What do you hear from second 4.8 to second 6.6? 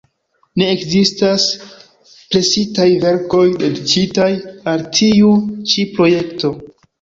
tiu ĉi projekto".